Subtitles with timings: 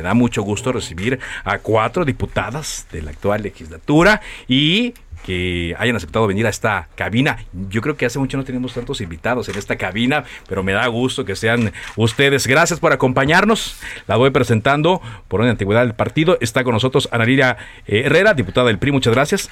[0.00, 4.94] Me da mucho gusto recibir a cuatro diputadas de la actual legislatura y
[5.26, 7.36] que hayan aceptado venir a esta cabina.
[7.68, 10.86] Yo creo que hace mucho no tenemos tantos invitados en esta cabina, pero me da
[10.86, 12.46] gusto que sean ustedes.
[12.46, 13.76] Gracias por acompañarnos.
[14.06, 16.38] La voy presentando por una antigüedad del partido.
[16.40, 18.92] Está con nosotros Ana Lilia eh, Herrera, diputada del PRI.
[18.92, 19.50] Muchas gracias.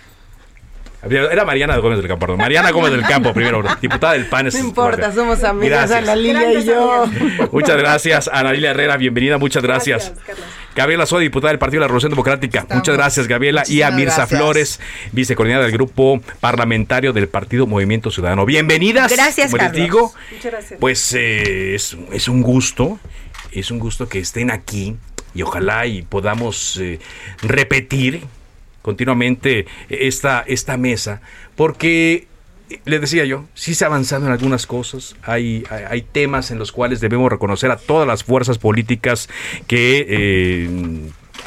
[1.03, 2.39] Era Mariana Gómez del Campo, perdón.
[2.39, 4.49] Mariana Gómez del Campo, primero, diputada del PAN.
[4.53, 7.07] No importa, somos amigas, Ana Lilia y yo.
[7.53, 10.13] Muchas gracias, Ana Lilia Herrera, bienvenida, muchas gracias.
[10.75, 12.67] Gabriela Soy, diputada del Partido de la Revolución Democrática.
[12.71, 13.63] muchas gracias, Gabriela.
[13.67, 14.81] y a Mirza Flores,
[15.13, 18.45] vicecoordinadora del Grupo Parlamentario del Partido Movimiento Ciudadano.
[18.45, 19.11] Bienvenidas.
[19.13, 19.83] Gracias, como Carlos.
[19.83, 20.81] digo, Muchas gracias.
[20.81, 22.99] Pues eh, es, es un gusto,
[23.53, 24.97] es un gusto que estén aquí
[25.35, 26.99] y ojalá y podamos eh,
[27.43, 28.23] repetir
[28.83, 31.21] continuamente esta, esta mesa,
[31.57, 32.27] porque
[32.85, 36.59] le decía yo, sí se ha avanzado en algunas cosas, hay, hay, hay, temas en
[36.59, 39.29] los cuales debemos reconocer a todas las fuerzas políticas
[39.67, 40.69] que eh,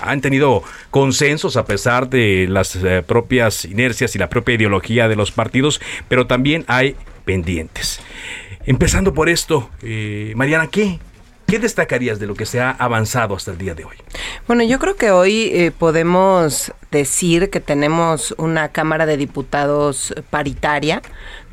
[0.02, 5.16] han tenido consensos a pesar de las eh, propias inercias y la propia ideología de
[5.16, 6.95] los partidos, pero también hay
[7.26, 8.00] pendientes.
[8.66, 11.00] Empezando por esto, eh, Mariana, ¿qué,
[11.52, 13.98] ¿Qué destacarías de lo que se ha avanzado hasta el día de hoy?
[14.48, 21.02] Bueno, yo creo que hoy eh, podemos decir que tenemos una Cámara de Diputados paritaria,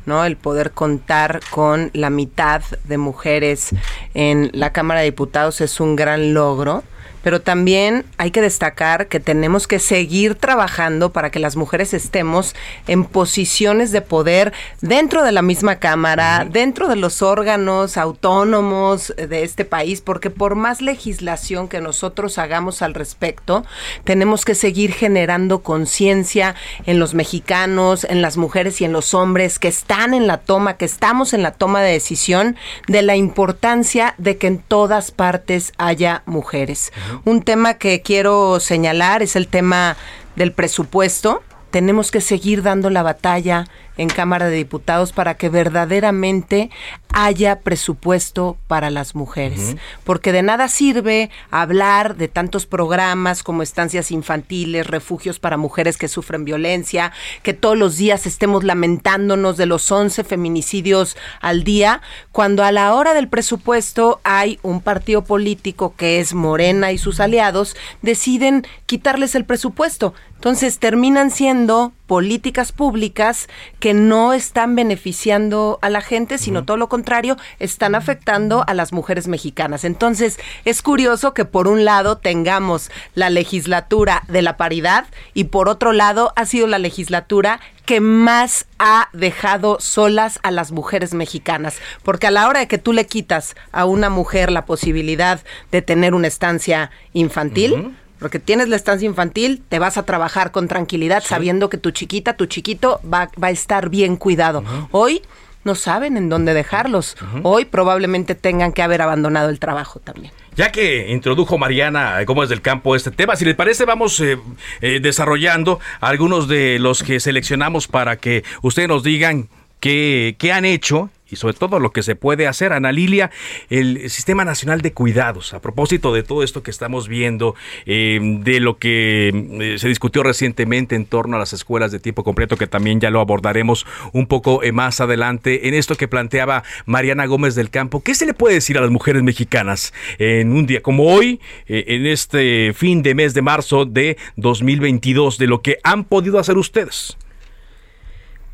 [0.05, 0.23] ¿no?
[0.23, 3.71] El poder contar con la mitad de mujeres
[4.13, 6.85] en la Cámara de Diputados es un gran logro
[7.23, 12.55] pero también hay que destacar que tenemos que seguir trabajando para que las mujeres estemos
[12.87, 19.43] en posiciones de poder dentro de la misma Cámara, dentro de los órganos autónomos de
[19.43, 23.65] este país, porque por más legislación que nosotros hagamos al respecto,
[24.03, 29.59] tenemos que seguir generando conciencia en los mexicanos, en las mujeres y en los hombres
[29.59, 32.55] que están en la toma, que estamos en la toma de decisión
[32.87, 36.91] de la importancia de que en todas partes haya mujeres.
[37.25, 39.97] Un tema que quiero señalar es el tema
[40.35, 41.43] del presupuesto.
[41.71, 43.67] Tenemos que seguir dando la batalla
[43.99, 46.69] en Cámara de Diputados para que verdaderamente
[47.11, 49.59] haya presupuesto para las mujeres.
[49.59, 49.79] Uh -huh.
[50.05, 56.07] Porque de nada sirve hablar de tantos programas como estancias infantiles, refugios para mujeres que
[56.07, 57.11] sufren violencia,
[57.43, 62.01] que todos los días estemos lamentándonos de los 11 feminicidios al día,
[62.31, 67.19] cuando a la hora del presupuesto hay un partido político que es Morena y sus
[67.19, 70.13] aliados, deciden quitarles el presupuesto.
[70.35, 73.47] Entonces terminan siendo políticas públicas
[73.79, 76.65] que no están beneficiando a la gente, sino uh -huh.
[76.65, 79.83] todo lo contrario, están afectando a las mujeres mexicanas.
[79.83, 85.05] Entonces, es curioso que por un lado tengamos la legislatura de la paridad
[85.35, 90.71] y por otro lado ha sido la legislatura que más ha dejado solas a las
[90.71, 91.77] mujeres mexicanas.
[92.01, 95.41] Porque a la hora de que tú le quitas a una mujer la posibilidad
[95.71, 100.03] de tener una estancia infantil, uh -huh porque tienes la estancia infantil, te vas a
[100.03, 101.29] trabajar con tranquilidad sí.
[101.29, 104.59] sabiendo que tu chiquita, tu chiquito va, va a estar bien cuidado.
[104.59, 104.87] Uh -huh.
[104.91, 105.21] Hoy
[105.63, 107.15] no saben en dónde dejarlos.
[107.21, 107.41] Uh -huh.
[107.43, 110.31] Hoy probablemente tengan que haber abandonado el trabajo también.
[110.55, 114.37] Ya que introdujo Mariana Gómez del Campo este tema, si les parece vamos eh,
[114.81, 119.47] eh, desarrollando algunos de los que seleccionamos para que ustedes nos digan
[119.79, 123.31] qué, qué han hecho y sobre todo lo que se puede hacer, Ana Lilia,
[123.69, 128.59] el Sistema Nacional de Cuidados, a propósito de todo esto que estamos viendo, eh, de
[128.59, 132.67] lo que eh, se discutió recientemente en torno a las escuelas de tiempo completo, que
[132.67, 137.55] también ya lo abordaremos un poco eh, más adelante, en esto que planteaba Mariana Gómez
[137.55, 141.05] del Campo, ¿qué se le puede decir a las mujeres mexicanas en un día como
[141.05, 146.39] hoy, en este fin de mes de marzo de 2022, de lo que han podido
[146.39, 147.17] hacer ustedes?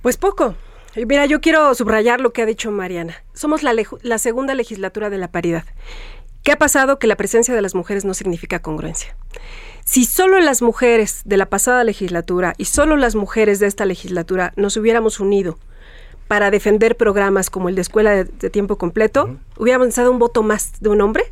[0.02, 0.56] Pues poco.
[0.96, 3.24] Mira, yo quiero subrayar lo que ha dicho Mariana.
[3.34, 5.66] Somos la, la, segunda legislatura de la paridad.
[6.44, 7.00] ¿Qué ha pasado?
[7.00, 9.16] Que la presencia de las mujeres no significa congruencia.
[9.84, 14.54] Si solo las mujeres de la pasada legislatura y solo las mujeres de esta legislatura
[14.56, 15.60] nos hubiéramos unido
[16.28, 19.40] para defender programas como el de escuela de, de tiempo completo, uh -huh.
[19.58, 21.26] hubiéramos necesitado un voto más de un hombre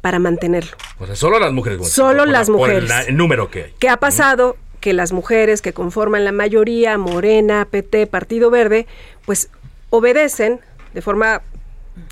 [0.00, 0.76] para mantenerlo.
[0.98, 1.86] O sea, solo las mujeres.
[1.90, 2.90] Solo por las la, mujeres.
[2.90, 3.74] Por el, el, número que hay.
[3.78, 4.50] ¿Qué ha pasado?
[4.50, 8.86] Uh -huh que las mujeres que conforman la mayoría, Morena, PT, Partido Verde,
[9.24, 9.50] pues
[9.90, 10.60] obedecen
[10.94, 11.42] de forma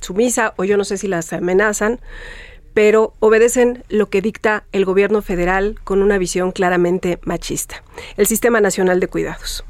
[0.00, 2.00] sumisa o yo no sé si las amenazan,
[2.74, 7.82] pero obedecen lo que dicta el gobierno federal con una visión claramente machista,
[8.16, 9.64] el Sistema Nacional de Cuidados.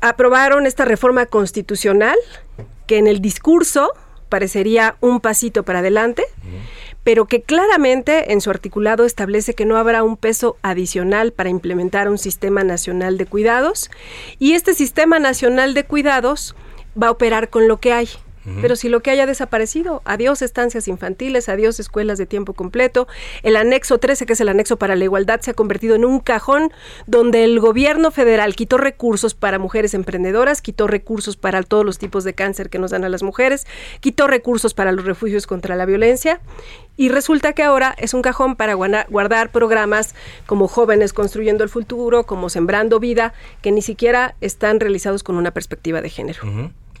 [0.00, 2.16] Aprobaron esta reforma constitucional
[2.86, 3.92] que en el discurso
[4.28, 6.24] parecería un pasito para adelante,
[7.04, 12.08] pero que claramente en su articulado establece que no habrá un peso adicional para implementar
[12.08, 13.90] un sistema nacional de cuidados
[14.38, 16.56] y este sistema nacional de cuidados
[17.00, 18.08] va a operar con lo que hay.
[18.60, 23.08] Pero si lo que haya desaparecido, adiós estancias infantiles, adiós escuelas de tiempo completo.
[23.42, 26.20] El anexo 13, que es el anexo para la igualdad, se ha convertido en un
[26.20, 26.72] cajón
[27.06, 32.24] donde el gobierno federal quitó recursos para mujeres emprendedoras, quitó recursos para todos los tipos
[32.24, 33.66] de cáncer que nos dan a las mujeres,
[34.00, 36.40] quitó recursos para los refugios contra la violencia
[36.96, 40.14] y resulta que ahora es un cajón para guardar programas
[40.46, 45.50] como Jóvenes Construyendo el Futuro, como Sembrando Vida, que ni siquiera están realizados con una
[45.50, 46.42] perspectiva de género.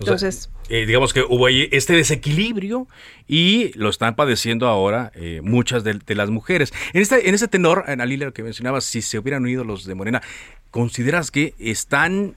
[0.00, 2.88] Entonces, eh, digamos que hubo ahí este desequilibrio
[3.28, 6.72] y lo están padeciendo ahora eh, muchas de, las mujeres.
[6.92, 9.94] En este, en ese tenor, Analila, lo que mencionabas, si se hubieran unido los de
[9.94, 10.22] Morena,
[10.70, 12.36] ¿consideras que están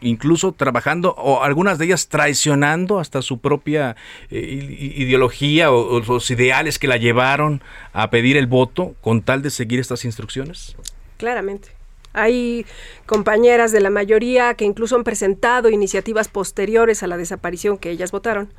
[0.00, 3.96] incluso trabajando o algunas de ellas traicionando hasta su propia
[4.30, 7.62] eh, ideología o, los ideales que la llevaron
[7.92, 10.76] a pedir el voto con tal de seguir estas instrucciones?
[11.16, 11.77] Claramente.
[12.12, 12.66] Hay
[13.06, 18.12] compañeras de la mayoría que incluso han presentado iniciativas posteriores a la desaparición que ellas
[18.12, 18.52] votaron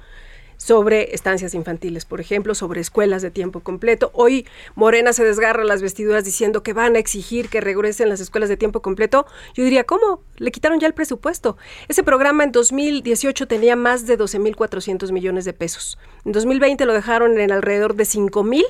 [0.60, 4.12] sobre estancias infantiles, por ejemplo, sobre escuelas de tiempo completo.
[4.14, 8.50] Hoy Morena se desgarra las vestiduras diciendo que van a exigir que regresen las escuelas
[8.50, 9.26] de tiempo completo.
[9.54, 10.22] Yo diría, ¿cómo?
[10.36, 11.58] Le quitaron ya el presupuesto.
[11.88, 15.98] Ese programa en 2018 tenía más de 12.400 millones de pesos.
[16.26, 18.66] En 2020 lo dejaron en alrededor de 5.000,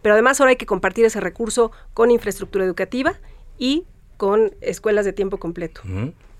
[0.00, 3.20] pero además ahora hay que compartir ese recurso con infraestructura educativa
[3.58, 3.84] y
[4.16, 5.82] con escuelas de tiempo completo.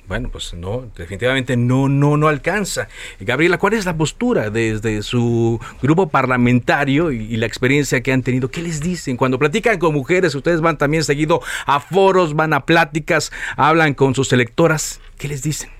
[0.08, 2.86] Bueno, pues no, definitivamente no, no, no alcanza.
[3.18, 8.48] Gabriela, ¿cuál es la postura desde su grupo parlamentario y, la experiencia que han tenido?
[8.48, 9.16] ¿Qué les dicen?
[9.16, 14.14] Cuando platican con mujeres, ustedes van también seguido a foros, van a pláticas, hablan con
[14.14, 15.75] sus electoras, ¿qué les dicen?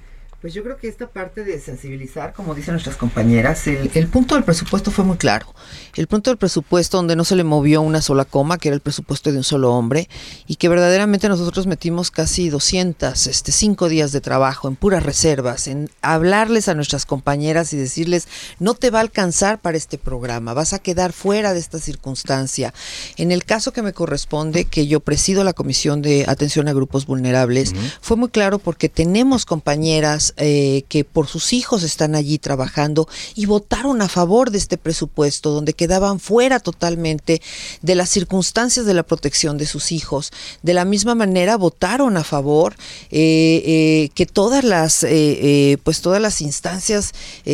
[0.46, 4.36] Pues yo creo que esta parte de sensibilizar, como dicen nuestras compañeras, el, el, punto
[4.36, 5.52] del presupuesto fue muy claro.
[5.96, 8.80] El punto del presupuesto donde no se le movió una sola coma, que era el
[8.80, 10.08] presupuesto de un solo hombre,
[10.46, 15.66] y que verdaderamente nosotros metimos casi 200, este, cinco días de trabajo en puras reservas,
[15.66, 18.28] en hablarles a nuestras compañeras y decirles,
[18.60, 22.72] no te va a alcanzar para este programa, vas a quedar fuera de esta circunstancia.
[23.16, 27.04] En el caso que me corresponde, que yo presido la Comisión de Atención a Grupos
[27.04, 33.08] Vulnerables, fue muy claro porque tenemos compañeras eh, que por sus hijos están allí trabajando
[33.34, 37.40] y votaron a favor de este presupuesto, donde quedaban fuera totalmente
[37.82, 40.32] de las circunstancias de la protección de sus hijos.
[40.62, 42.74] De la misma manera votaron a favor
[43.10, 45.06] eh, eh, que todas las,
[45.82, 47.12] pues todas las instancias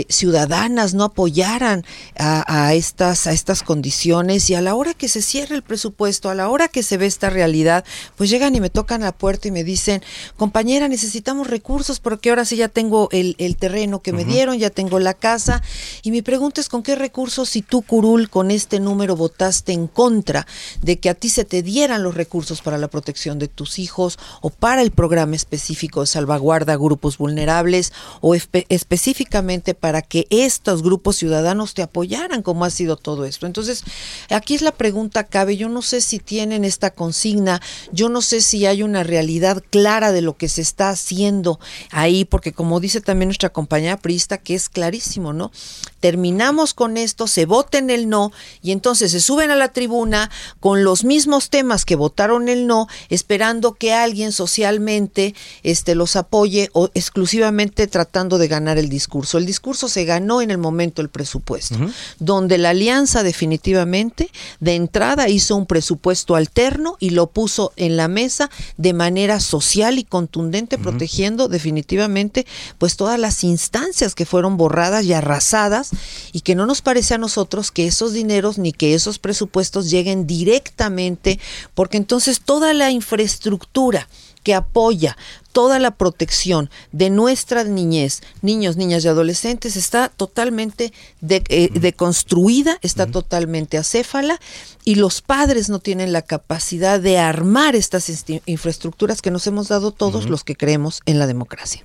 [0.08, 1.84] ciudadanas no apoyaran
[2.16, 6.34] a, estas, a estas condiciones y a la hora que se cierra el presupuesto, a
[6.34, 7.84] la hora que se ve esta realidad,
[8.16, 10.02] pues llegan y me tocan la puerta y me dicen,
[10.36, 14.98] compañera, necesitamos recursos porque ahora sí ya tengo el, terreno que me dieron, ya tengo
[14.98, 15.62] la casa.
[16.02, 19.86] Y mi pregunta es, ¿con qué recursos si tú, Curul, con este número votaste en
[19.86, 20.46] contra
[20.80, 24.18] de que a ti se te dieran los recursos para la protección de tus hijos
[24.40, 30.82] o para el programa específico de salvaguarda a grupos vulnerables o específicamente para que estos
[30.82, 33.46] grupos ciudadanos te apoyaran, como ha sido todo esto?
[33.46, 33.84] Entonces,
[34.30, 35.56] aquí es la pregunta cabe.
[35.56, 37.60] Yo no sé si tienen esta consigna,
[37.92, 41.58] yo no sé si hay una realidad clara de lo que se está haciendo
[41.90, 45.50] ahí, porque como dice también nuestra compañera Prista, que es clarísimo, ¿no?
[46.00, 48.32] Terminamos con esto, se voten el no
[48.62, 50.30] y entonces se suben a la tribuna
[50.60, 56.70] con los mismos temas que votaron el no, esperando que alguien socialmente este, los apoye
[56.72, 59.38] o exclusivamente tratando de ganar el discurso.
[59.38, 61.76] El discurso se ganó en el momento del presupuesto,
[62.18, 64.30] donde la alianza definitivamente
[64.60, 69.98] de entrada hizo un presupuesto alterno y lo puso en la mesa de manera social
[69.98, 72.41] y contundente, protegiendo definitivamente
[72.78, 75.90] pues todas las instancias que fueron borradas y arrasadas
[76.32, 80.26] y que no nos parece a nosotros que esos dineros ni que esos presupuestos lleguen
[80.26, 81.38] directamente
[81.74, 84.08] porque entonces toda la infraestructura
[84.42, 85.16] que apoya
[85.52, 90.92] toda la protección de nuestra niñez, niños, niñas y adolescentes está totalmente
[91.28, 94.40] eh, deconstruida, está totalmente acéfala
[94.84, 98.10] y los padres no tienen la capacidad de armar estas
[98.46, 101.82] infraestructuras que nos hemos dado todos los que creemos en la democracia.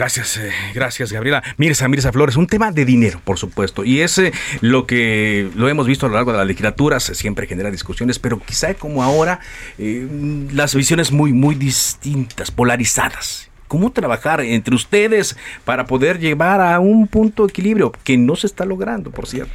[0.00, 1.42] Gracias, eh, gracias Gabriela.
[1.58, 5.68] Mirza, Mirza Flores, un tema de dinero, por supuesto, y es eh, lo que lo
[5.68, 9.40] hemos visto a lo largo de la legislatura, siempre genera discusiones, pero quizá como ahora
[9.76, 10.08] eh,
[10.54, 13.50] las visiones muy, muy distintas, polarizadas.
[13.68, 18.46] cómo trabajar entre ustedes para poder llevar a un punto de equilibrio que no se
[18.46, 19.52] está logrando, por cierto.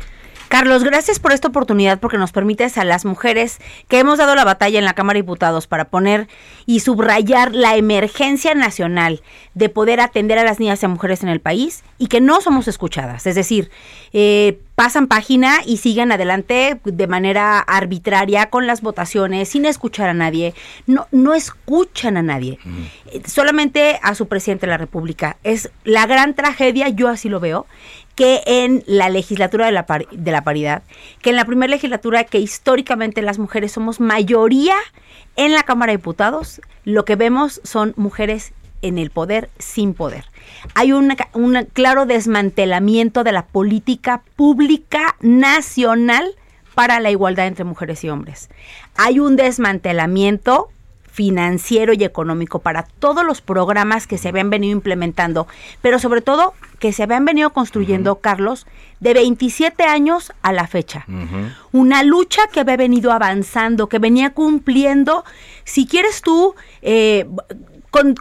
[0.57, 3.59] Carlos, gracias por esta oportunidad porque nos permites a las mujeres
[3.89, 6.29] que hemos dado la batalla en la Cámara de Diputados para poner
[6.65, 9.21] y subrayar la emergencia nacional
[9.53, 12.69] de poder atender a las niñas y mujeres en el país y que no somos
[12.69, 13.27] escuchadas.
[13.27, 13.69] Es decir,
[14.13, 20.13] eh, pasan página y siguen adelante de manera arbitraria con las votaciones, sin escuchar a
[20.13, 20.53] nadie.
[20.85, 22.59] No, no escuchan a nadie,
[23.11, 25.37] eh, solamente a su presidente de la República.
[25.43, 27.65] Es la gran tragedia, yo así lo veo,
[28.15, 30.83] que en la legislatura de la, de la paridad,
[31.21, 34.75] que en la primera legislatura que históricamente las mujeres somos mayoría
[35.35, 38.53] en la Cámara de Diputados, lo que vemos son mujeres
[38.87, 40.25] en el poder sin poder.
[40.73, 41.15] Hay un
[41.73, 46.35] claro desmantelamiento de la política pública nacional
[46.75, 48.49] para la igualdad entre mujeres y hombres.
[48.95, 50.69] Hay un desmantelamiento
[51.15, 55.47] financiero y económico para todos los programas que se habían venido implementando,
[55.81, 58.67] pero sobre todo que se habían venido construyendo, Carlos,
[58.99, 61.05] de 27 años a la fecha.
[61.71, 65.23] Una lucha que había venido avanzando, que venía cumpliendo,
[65.63, 67.25] si quieres tú, eh,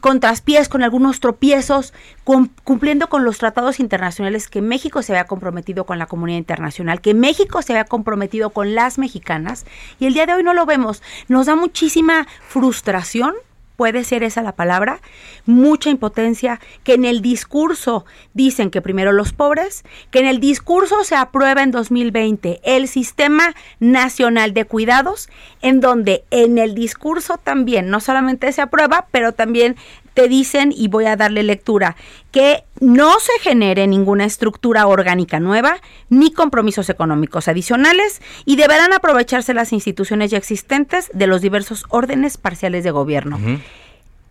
[0.01, 5.85] con, traspiés, con algunos tropiezos, cumpliendo con los tratados internacionales que México se había comprometido
[5.85, 9.67] con la comunidad internacional, que México se había comprometido con las mexicanas,
[9.99, 11.03] y el día de hoy no lo vemos.
[11.27, 13.35] Nos da muchísima frustración
[13.77, 15.01] puede ser esa la palabra,
[15.47, 21.05] mucha impotencia, que en el discurso dicen que primero los pobres, que en el discurso
[21.05, 25.29] se aprueba en 2020 el Sistema Nacional de Cuidados,
[25.63, 29.77] en donde en el discurso también no solamente se aprueba, pero también
[30.15, 31.97] te dicen, y voy a darle lectura,
[32.33, 35.79] que no se genere ninguna estructura orgánica nueva
[36.09, 42.37] ni compromisos económicos adicionales y deberán aprovecharse las instituciones ya existentes de los diversos órdenes
[42.37, 43.39] parciales de gobierno.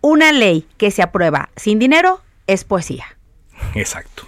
[0.00, 3.04] Una ley que se aprueba sin dinero es poesía.
[3.74, 4.26] Exacto.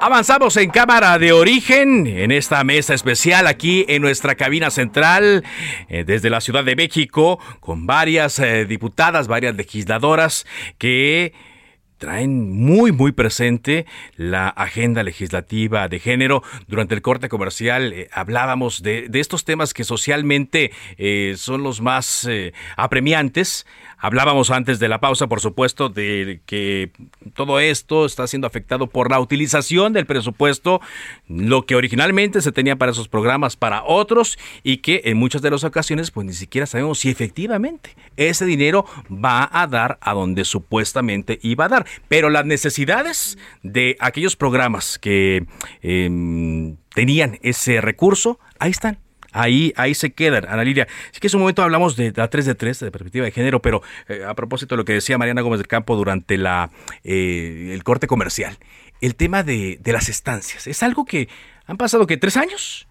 [0.00, 5.44] Avanzamos en cámara de origen, en esta mesa especial aquí en nuestra cabina central,
[5.88, 10.46] eh, desde la Ciudad de México, con varias eh, diputadas, varias legisladoras
[10.78, 11.34] que
[11.98, 13.84] traen muy muy presente
[14.14, 16.44] la agenda legislativa de género.
[16.68, 20.70] Durante el corte comercial eh, hablábamos de, estos temas que socialmente
[21.36, 22.28] son los más
[22.76, 23.66] apremiantes.
[24.00, 26.92] Hablábamos antes de la pausa, por supuesto, de que
[27.34, 30.80] todo esto está siendo afectado por la utilización del presupuesto,
[31.26, 35.50] lo que originalmente se tenía para esos programas para otros y que en muchas de
[35.50, 40.44] las ocasiones pues ni siquiera sabemos si efectivamente ese dinero va a dar a donde
[40.44, 41.86] supuestamente iba a dar.
[42.06, 45.46] Pero las necesidades de aquellos programas que
[45.82, 48.98] em, tenían ese recurso, ahí están
[49.32, 50.88] Ahí, ahí se quedan, Ana Lilia.
[51.12, 53.60] Sí que en un momento hablamos de la 3 de 3, de perspectiva de género,
[53.60, 56.70] pero eh, a propósito de lo que decía Mariana Gómez del Campo durante la,
[57.04, 58.58] eh, el corte comercial,
[59.00, 60.66] el tema de, de las estancias.
[60.66, 61.28] Es algo que
[61.66, 62.87] han pasado que tres años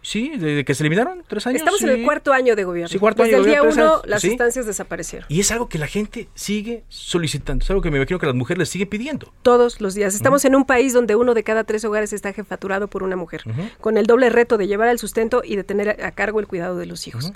[0.00, 1.58] Sí, desde que se eliminaron, tres años.
[1.58, 2.88] Estamos en el cuarto año de gobierno.
[2.88, 5.26] Sí, cuarto desde el día uno, las instancias desaparecieron.
[5.28, 7.64] Y es algo que la gente sigue solicitando.
[7.64, 9.32] Es algo que me imagino que las mujeres les siguen pidiendo.
[9.42, 10.14] Todos los días.
[10.14, 13.42] Estamos en un país donde uno de cada tres hogares está jefaturado por una mujer,
[13.80, 16.76] con el doble reto de llevar el sustento y de tener a cargo el cuidado
[16.76, 17.32] de los hijos.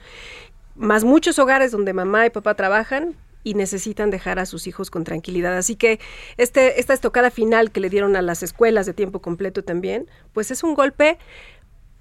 [0.74, 3.14] Más muchos hogares donde mamá y papá trabajan,
[3.44, 5.56] y necesitan dejar a sus hijos con tranquilidad.
[5.56, 6.00] Así que
[6.36, 10.50] este, esta estocada final que le dieron a las escuelas de tiempo completo también, pues
[10.50, 11.18] es un golpe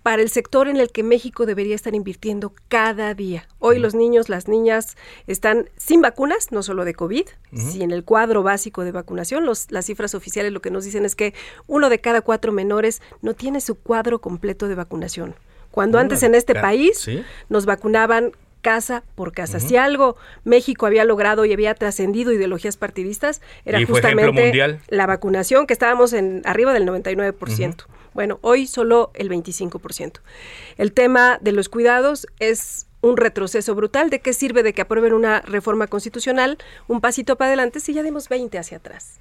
[0.04, 3.48] para el sector en el que México debería estar invirtiendo cada día.
[3.60, 8.04] Hoy los niños, las niñas están sin vacunas, no solo de COVID, sino en el
[8.04, 9.46] cuadro básico de vacunación.
[9.46, 11.34] Los, las cifras oficiales lo que nos dicen es que
[11.68, 15.36] uno de cada cuatro menores no tiene su cuadro completo de vacunación.
[15.72, 17.10] Cuando antes en este país
[17.48, 19.60] nos vacunaban casa por casa.
[19.60, 25.74] Si algo México había logrado y había trascendido ideologías partidistas, era justamente la vacunación, que
[25.74, 27.86] estábamos en arriba del 99%.
[28.14, 30.20] Bueno, hoy solo el 25%.
[30.78, 34.10] El tema de los cuidados es un retroceso brutal.
[34.10, 38.04] ¿De qué sirve de que aprueben una reforma constitucional, un pasito para adelante, si ya
[38.04, 39.20] dimos 20 hacia atrás?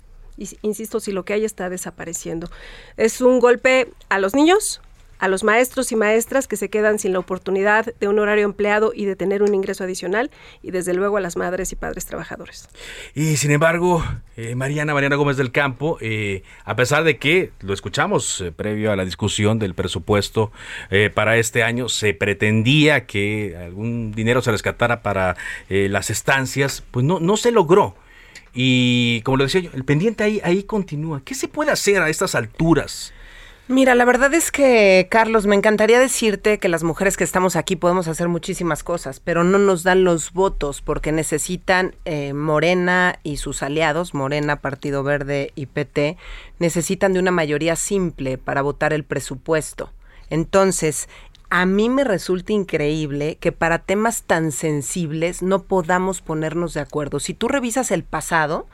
[0.62, 2.48] Insisto, si lo que hay está desapareciendo.
[2.96, 4.80] Es un golpe a los niños,
[5.20, 8.92] a los maestros y maestras que se quedan sin la oportunidad de un horario empleado
[8.94, 10.30] y de tener un ingreso adicional
[10.62, 12.68] y desde luego a las madres y padres trabajadores.
[13.14, 14.02] Y sin embargo,
[14.36, 18.90] eh, Mariana, Mariana Gómez del Campo, eh, a pesar de que lo escuchamos eh, previo
[18.90, 20.50] a la discusión del presupuesto
[21.14, 25.36] para este año, se pretendía que algún dinero se rescatara para
[25.68, 27.94] las estancias, pues no, no se logró.
[28.54, 31.22] Y como lo decía yo, el pendiente ahí, ahí continúa.
[31.24, 33.12] ¿Qué se puede hacer a estas alturas?
[33.70, 37.76] Mira, la verdad es que, Carlos, me encantaría decirte que las mujeres que estamos aquí
[37.76, 43.36] podemos hacer muchísimas cosas, pero no nos dan los votos porque necesitan eh, Morena y
[43.36, 46.16] sus aliados, Morena, Partido Verde y PT,
[46.58, 49.92] necesitan de una mayoría simple para votar el presupuesto.
[50.30, 51.08] Entonces,
[51.48, 57.20] a mí me resulta increíble que para temas tan sensibles no podamos ponernos de acuerdo.
[57.20, 58.66] Si tú revisas el pasado,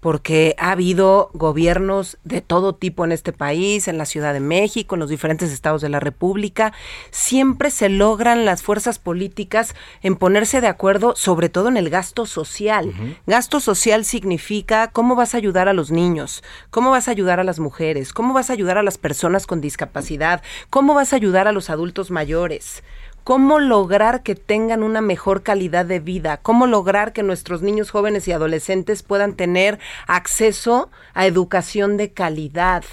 [0.00, 4.94] porque ha habido gobiernos de todo tipo en este país, en la Ciudad de México,
[4.94, 6.72] en los diferentes estados de la República.
[7.10, 12.26] Siempre se logran las fuerzas políticas en ponerse de acuerdo, sobre todo en el gasto
[12.26, 12.94] social.
[13.26, 17.44] Gasto social significa cómo vas a ayudar a los niños, cómo vas a ayudar a
[17.44, 21.48] las mujeres, cómo vas a ayudar a las personas con discapacidad, cómo vas a ayudar
[21.48, 22.82] a los adultos mayores
[23.24, 28.26] cómo lograr que tengan una mejor calidad de vida, cómo lograr que nuestros niños jóvenes
[28.28, 32.84] y adolescentes puedan tener acceso a educación de calidad.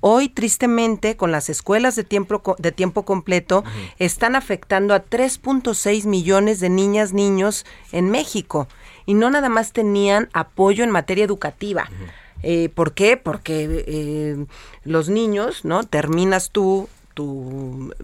[0.00, 3.62] Hoy, tristemente, con las escuelas de tiempo, de tiempo completo,
[3.98, 8.66] están afectando a 3.6 millones de niñas, niños en México.
[9.06, 11.88] Y no nada más tenían apoyo en materia educativa.
[12.42, 13.16] Eh, ¿Por qué?
[13.16, 14.46] Porque eh,
[14.82, 15.84] los niños, ¿no?
[15.84, 17.94] Terminas tú tu,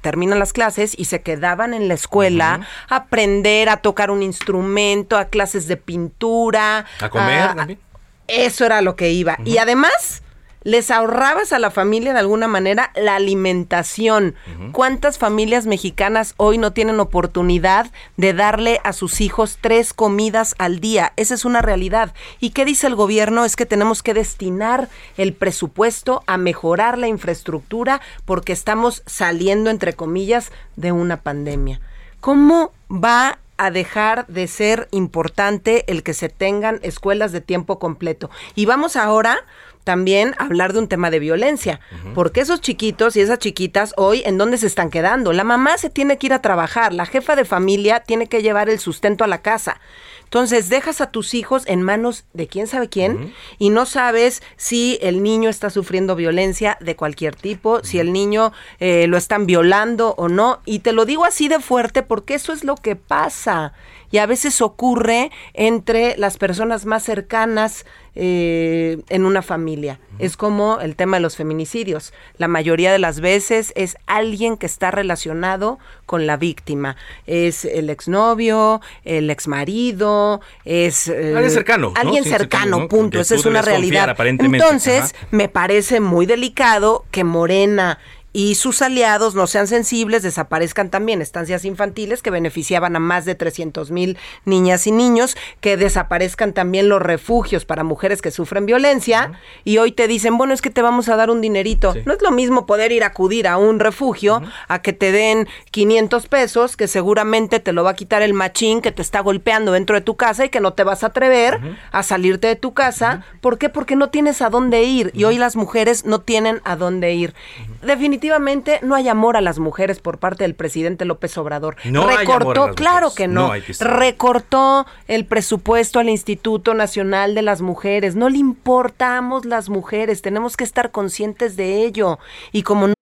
[0.00, 5.16] terminan las clases y se quedaban en la escuela a aprender a tocar un instrumento,
[5.16, 6.86] a clases de pintura.
[7.00, 7.78] A comer también.
[8.26, 9.38] Eso era lo que iba.
[9.44, 10.22] Y además
[10.62, 14.34] les ahorrabas a la familia de alguna manera la alimentación.
[14.72, 20.80] ¿Cuántas familias mexicanas hoy no tienen oportunidad de darle a sus hijos tres comidas al
[20.80, 21.12] día?
[21.16, 22.14] Esa es una realidad.
[22.40, 23.44] ¿Y qué dice el gobierno?
[23.44, 29.94] Es que tenemos que destinar el presupuesto a mejorar la infraestructura porque estamos saliendo, entre
[29.94, 31.80] comillas, de una pandemia.
[32.20, 38.30] ¿Cómo va a dejar de ser importante el que se tengan escuelas de tiempo completo?
[38.54, 39.44] Y vamos ahora
[39.88, 41.80] también hablar de un tema de violencia,
[42.14, 45.32] porque esos chiquitos y esas chiquitas hoy, ¿en dónde se están quedando?
[45.32, 48.68] La mamá se tiene que ir a trabajar, la jefa de familia tiene que llevar
[48.68, 49.80] el sustento a la casa.
[50.24, 54.98] Entonces dejas a tus hijos en manos de quién sabe quién y no sabes si
[55.00, 60.14] el niño está sufriendo violencia de cualquier tipo, si el niño eh, lo están violando
[60.18, 60.60] o no.
[60.66, 63.72] Y te lo digo así de fuerte porque eso es lo que pasa
[64.10, 67.84] y a veces ocurre entre las personas más cercanas
[68.20, 70.00] eh, en una familia.
[70.18, 72.12] Es como el tema de los feminicidios.
[72.36, 76.96] La mayoría de las veces es alguien que está relacionado con la víctima.
[77.26, 81.06] Es el exnovio, el exmarido, es...
[81.06, 81.92] Eh, alguien cercano.
[81.94, 83.20] Alguien cercano, punto.
[83.20, 84.16] Esa es una realidad.
[84.18, 88.00] Entonces, me parece muy delicado que Morena
[88.32, 91.22] y sus aliados no sean sensibles, desaparezcan también.
[91.22, 96.88] Estancias infantiles que beneficiaban a más de 300 mil niñas y niños, que desaparezcan también
[96.88, 99.32] los refugios para mujeres que sufren violencia.
[99.64, 101.94] Y hoy te dicen, bueno, es que te vamos a dar un dinerito.
[102.04, 105.48] No es lo mismo poder ir a acudir a un refugio a que te den
[105.70, 109.72] 500 pesos, que seguramente te lo va a quitar el machín que te está golpeando
[109.72, 111.58] dentro de tu casa y que no te vas a atrever
[111.92, 113.24] a salirte de tu casa.
[113.40, 113.70] ¿Por qué?
[113.70, 115.10] Porque no tienes a dónde ir.
[115.14, 117.34] Y hoy las mujeres no tienen a dónde ir.
[117.82, 121.76] Definitivamente definitivamente no hay amor a las mujeres por parte del presidente López Obrador.
[121.84, 123.52] No recortó, claro que no.
[123.80, 128.16] recortó el presupuesto al Instituto Nacional de las Mujeres.
[128.16, 132.18] No le importamos las mujeres, tenemos que estar conscientes de ello.
[132.52, 132.92] Y como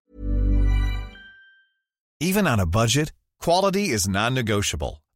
[2.18, 5.02] Even on a budget, quality is non-negotiable.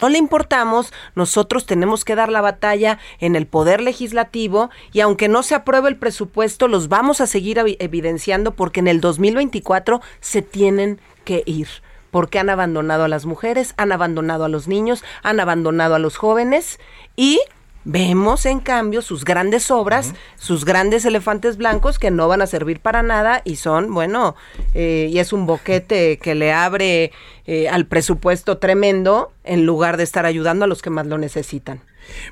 [0.00, 5.28] No le importamos, nosotros tenemos que dar la batalla en el poder legislativo y aunque
[5.28, 10.42] no se apruebe el presupuesto, los vamos a seguir evidenciando porque en el 2024 se
[10.42, 11.68] tienen que ir
[12.10, 16.16] porque han abandonado a las mujeres, han abandonado a los niños, han abandonado a los
[16.16, 16.80] jóvenes
[17.14, 17.40] y
[17.84, 22.80] Vemos, en cambio, sus grandes obras, sus grandes elefantes blancos que no van a servir
[22.80, 24.36] para nada y son, bueno,
[24.74, 27.12] eh, y es un boquete que le abre
[27.46, 31.80] eh, al presupuesto tremendo en lugar de estar ayudando a los que más lo necesitan.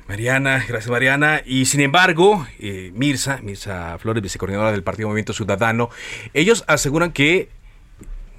[0.07, 1.41] Mariana, gracias Mariana.
[1.45, 5.89] Y sin embargo, eh, Mirza, Mirza Flores, vicecoordinadora del Partido Movimiento Ciudadano,
[6.33, 7.49] ellos aseguran que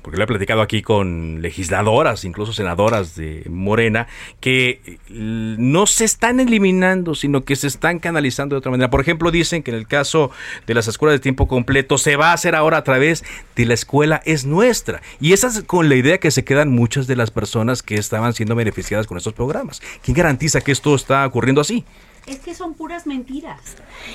[0.03, 4.07] porque lo he platicado aquí con legisladoras, incluso senadoras de Morena,
[4.41, 8.91] que eh, no se están eliminando, sino que se están canalizando de otra manera.
[8.91, 10.31] Por ejemplo, dicen que en el caso
[10.67, 13.25] de las escuelas de tiempo completo se va a hacer ahora a través
[13.57, 15.03] de la escuela es nuestra.
[15.21, 18.33] Y esa es con la idea que se quedan muchas de las personas que estaban
[18.33, 19.83] siendo beneficiadas con estos programas.
[20.03, 21.85] ¿Quién garantiza que esto está ocurriendo así?
[22.31, 23.59] Es que son puras mentiras.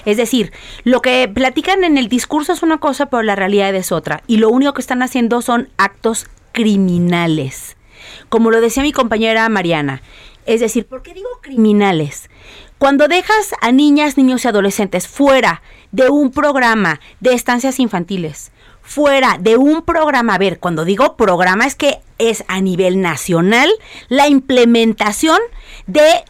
[0.05, 0.53] Es decir,
[0.85, 4.23] lo que platican en el discurso es una cosa, pero la realidad es otra.
[4.25, 7.75] Y lo único que están haciendo son actos criminales.
[8.29, 10.01] Como lo decía mi compañera Mariana.
[10.45, 12.29] Es decir, ¿por qué digo criminales?
[12.77, 19.37] Cuando dejas a niñas, niños y adolescentes fuera de un programa de estancias infantiles, fuera
[19.39, 23.69] de un programa, a ver, cuando digo programa es que es a nivel nacional
[24.07, 25.39] la implementación
[25.87, 26.23] de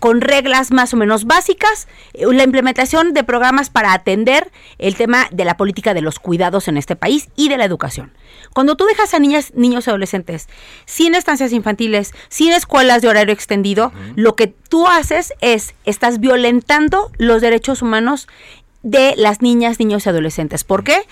[0.00, 5.28] con reglas más o menos básicas, eh, la implementación de programas para atender el tema
[5.30, 8.12] de la política de los cuidados en este país y de la educación.
[8.52, 10.48] Cuando tú dejas a niñas, niños y adolescentes
[10.86, 17.12] sin estancias infantiles, sin escuelas de horario extendido, lo que tú haces es, estás violentando
[17.18, 18.26] los derechos humanos
[18.82, 20.64] de las niñas, niños y adolescentes.
[20.64, 21.02] ¿Por qué?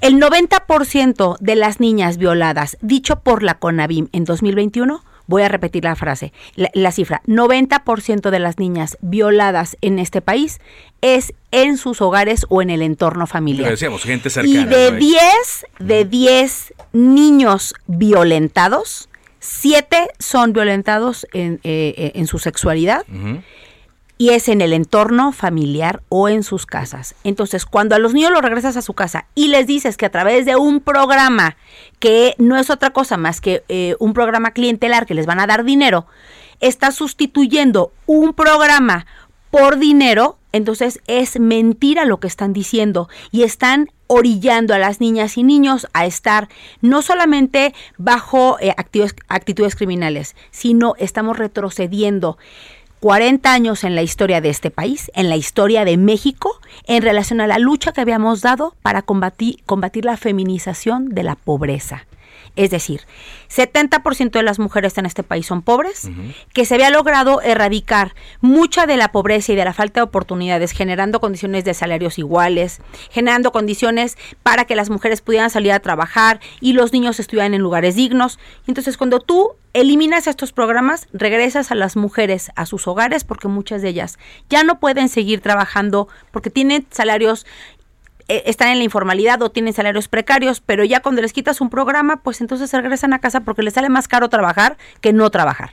[0.00, 5.84] El 90% de las niñas violadas, dicho por la CONAVIM en 2021, Voy a repetir
[5.84, 7.22] la frase, la, cifra.
[7.26, 10.60] 90% de las niñas violadas en este país
[11.00, 13.70] es en sus hogares o en el entorno familiar.
[13.70, 14.60] decíamos, gente cercana.
[14.60, 15.20] Y de 10,
[15.78, 19.08] de 10 niños violentados,
[19.40, 23.04] 7 son violentados en, eh, eh, en su sexualidad
[24.16, 27.14] y es en el entorno familiar o en sus casas.
[27.24, 30.10] Entonces, cuando a los niños los regresas a su casa y les dices que a
[30.10, 31.56] través de un programa
[31.98, 35.46] que no es otra cosa más que eh, un programa clientelar que les van a
[35.46, 36.06] dar dinero,
[36.60, 39.06] está sustituyendo un programa
[39.50, 45.38] por dinero, entonces es mentira lo que están diciendo y están orillando a las niñas
[45.38, 46.48] y niños a estar
[46.80, 48.74] no solamente bajo eh,
[49.28, 52.38] actitudes criminales, sino estamos retrocediendo.
[53.04, 57.42] 40 años en la historia de este país, en la historia de México, en relación
[57.42, 62.06] a la lucha que habíamos dado para combatir, combatir la feminización de la pobreza.
[62.56, 63.02] Es decir,
[63.48, 66.08] 70% de las mujeres en este país son pobres,
[66.52, 70.72] que se había logrado erradicar mucha de la pobreza y de la falta de oportunidades,
[70.72, 76.40] generando condiciones de salarios iguales, generando condiciones para que las mujeres pudieran salir a trabajar
[76.60, 78.38] y los niños estuvieran en lugares dignos.
[78.66, 83.82] Entonces, cuando tú eliminas estos programas, regresas a las mujeres a sus hogares porque muchas
[83.82, 84.18] de ellas
[84.48, 87.44] ya no pueden seguir trabajando porque tienen salarios
[88.28, 92.22] están en la informalidad o tienen salarios precarios, pero ya cuando les quitas un programa,
[92.22, 95.72] pues entonces regresan a casa porque les sale más caro trabajar que no trabajar.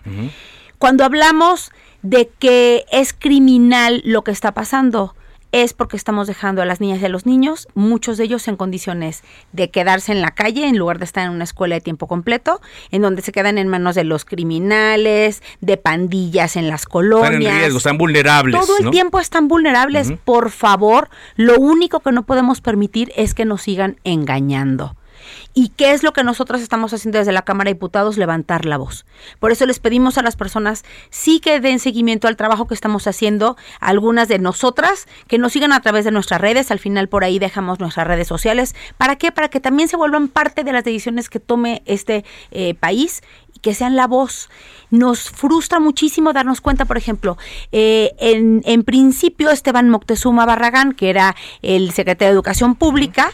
[0.78, 5.16] Cuando hablamos de que es criminal lo que está pasando,
[5.52, 8.56] es porque estamos dejando a las niñas y a los niños, muchos de ellos en
[8.56, 12.08] condiciones de quedarse en la calle en lugar de estar en una escuela de tiempo
[12.08, 17.34] completo, en donde se quedan en manos de los criminales, de pandillas en las colonias.
[17.34, 18.60] Están en riesgo, están vulnerables.
[18.60, 20.14] Todo el tiempo están vulnerables.
[20.24, 24.96] Por favor, lo único que no podemos permitir es que nos sigan engañando.
[25.54, 28.18] ¿Y qué es lo que nosotros estamos haciendo desde la Cámara de Diputados?
[28.18, 29.06] Levantar la voz.
[29.40, 33.08] Por eso les pedimos a las personas sí que den seguimiento al trabajo que estamos
[33.08, 37.24] haciendo, algunas de nosotras, que nos sigan a través de nuestras redes, al final por
[37.24, 38.76] ahí dejamos nuestras redes sociales.
[38.98, 39.32] ¿Para qué?
[39.32, 43.22] Para que también se vuelvan parte de las decisiones que tome este eh, país
[43.54, 44.50] y que sean la voz.
[44.90, 47.38] Nos frustra muchísimo darnos cuenta, por ejemplo,
[47.72, 53.32] eh, en, en principio Esteban Moctezuma Barragán, que era el secretario de Educación Pública,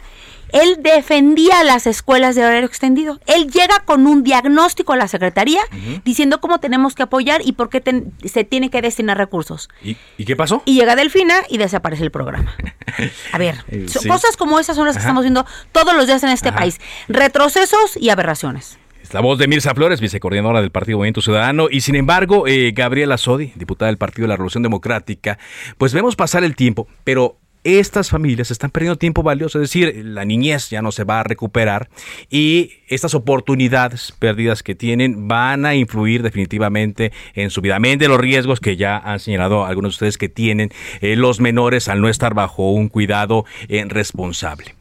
[0.51, 3.19] él defendía las escuelas de horario extendido.
[3.25, 5.62] Él llega con un diagnóstico a la Secretaría
[6.03, 7.83] diciendo cómo tenemos que apoyar y por qué
[8.25, 9.69] se tiene que destinar recursos.
[9.81, 10.63] ¿Y, qué pasó?
[10.65, 12.53] Y llega Delfina y desaparece el programa.
[13.31, 16.29] A ver, eh, cosas como esas son las que estamos viendo todos los días en
[16.29, 16.79] este país.
[17.07, 18.77] Retrocesos y aberraciones.
[19.07, 22.73] Es la voz de Mirza Flores, vicecoordinadora del Partido Movimiento Ciudadano, y sin embargo, eh,
[22.75, 25.39] Gabriela Sodi, diputada del Partido de la Revolución Democrática,
[25.77, 30.23] pues vemos pasar el tiempo, pero estas familias están perdiendo tiempo valioso, es decir, la
[30.23, 31.89] niñez ya no se va a recuperar
[32.30, 37.75] y estas oportunidades perdidas que tienen van a influir definitivamente en su vida.
[37.75, 41.41] Amén de los riesgos que ya han señalado algunos de ustedes que tienen eh, los
[41.41, 44.75] menores al no estar bajo un cuidado eh, responsable.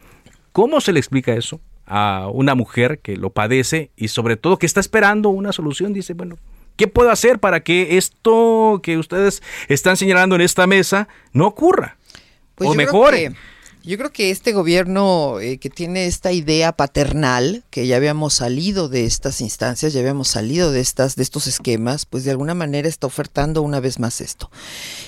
[0.52, 4.66] ¿Cómo se le explica eso a una mujer que lo padece y sobre todo que
[4.66, 5.92] está esperando una solución?
[5.92, 6.38] Dice, bueno,
[6.76, 11.96] ¿qué puedo hacer para que esto que ustedes están señalando en esta mesa no ocurra?
[12.56, 13.32] Pues o mejore.
[13.86, 18.88] Yo creo que este gobierno eh, que tiene esta idea paternal, que ya habíamos salido
[18.88, 22.88] de estas instancias, ya habíamos salido de estas, de estos esquemas, pues de alguna manera
[22.88, 24.50] está ofertando una vez más esto.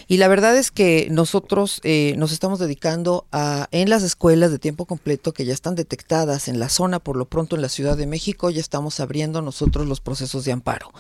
[0.07, 4.61] Y la verdad es que nosotros eh, nos estamos dedicando a, en las escuelas de
[4.61, 7.97] tiempo completo que ya están detectadas en la zona, por lo pronto en la Ciudad
[7.97, 10.93] de México, ya estamos abriendo nosotros los procesos de amparo.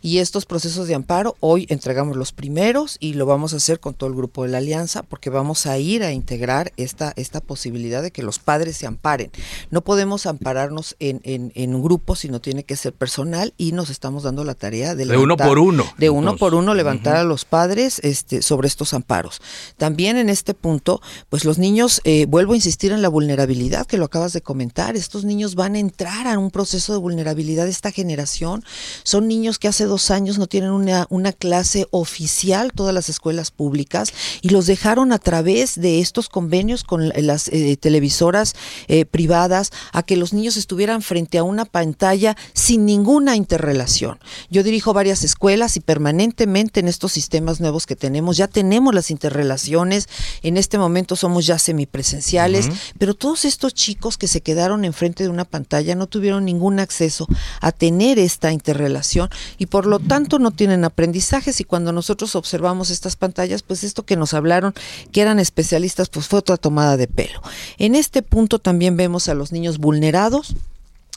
[0.00, 3.94] Y estos procesos de amparo, hoy entregamos los primeros y lo vamos a hacer con
[3.94, 8.02] todo el grupo de la Alianza, porque vamos a ir a integrar esta esta posibilidad
[8.02, 9.30] de que los padres se amparen.
[9.70, 14.22] No podemos ampararnos en, en, un grupo, sino tiene que ser personal y nos estamos
[14.22, 15.84] dando la tarea de, de uno por uno.
[15.98, 19.40] De uno por uno levantar a los padres este, sobre estos amparos.
[19.76, 23.98] También en este punto, pues los niños, eh, vuelvo a insistir en la vulnerabilidad que
[23.98, 27.90] lo acabas de comentar, estos niños van a entrar a un proceso de vulnerabilidad esta
[27.90, 28.64] generación.
[29.02, 33.50] Son niños que hace dos años no tienen una, una clase oficial, todas las escuelas
[33.50, 38.54] públicas, y los dejaron a través de estos convenios con las eh, televisoras
[38.88, 44.18] eh, privadas a que los niños estuvieran frente a una pantalla sin ninguna interrelación.
[44.50, 49.10] Yo dirijo varias escuelas y permanentemente en estos sistemas nuevos que tenemos ya tenemos las
[49.10, 50.08] interrelaciones.
[50.42, 55.28] En este momento somos ya semipresenciales, pero todos estos chicos que se quedaron enfrente de
[55.28, 57.26] una pantalla no tuvieron ningún acceso
[57.60, 62.90] a tener esta interrelación y por lo tanto no tienen aprendizajes y cuando nosotros observamos
[62.90, 64.74] estas pantallas, pues esto que nos hablaron
[65.12, 67.40] que eran especialistas, pues fue otra tomada de pelo.
[67.78, 70.54] En este punto también vemos a los niños vulnerados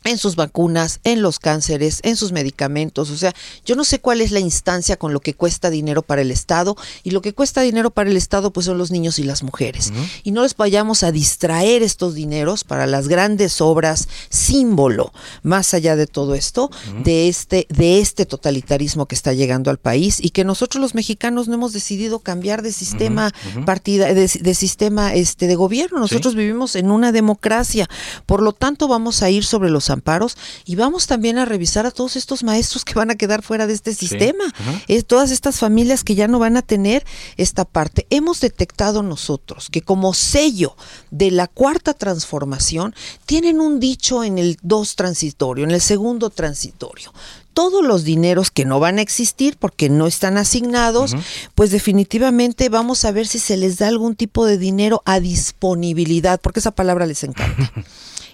[0.06, 3.10] en sus vacunas, en los cánceres, en sus medicamentos.
[3.10, 3.34] O sea,
[3.66, 6.76] yo no sé cuál es la instancia con lo que cuesta dinero para el Estado
[7.04, 9.92] y lo que cuesta dinero para el Estado pues son los niños y las mujeres.
[10.24, 15.12] Y no les vayamos a distraer estos dineros para las grandes obras símbolo,
[15.44, 16.70] más allá de todo esto,
[17.04, 21.48] de este de este totalitarismo que está llegando al país y que nosotros los mexicanos
[21.48, 23.34] no hemos decidido cambiar de sistema
[23.66, 26.00] partida de, sistema este de gobierno.
[26.00, 27.88] Nosotros vivimos en una democracia.
[28.26, 31.92] Por lo tanto, vamos a ir sobre los amparos y vamos también a revisar a
[31.92, 34.44] todos estos maestros que van a quedar fuera de este sistema,
[34.88, 37.06] es, todas estas familias que ya no van a tener
[37.38, 38.08] esta parte.
[38.10, 40.76] Hemos detectado nosotros que como sello
[41.12, 42.94] de la cuarta transformación
[43.26, 47.12] tienen un dicho en el dos transitorio, en el segundo transitorio
[47.60, 51.14] todos los dineros que no van a existir porque no están asignados,
[51.56, 56.40] pues definitivamente vamos a ver si se les da algún tipo de dinero a disponibilidad,
[56.40, 57.70] porque esa palabra les encanta.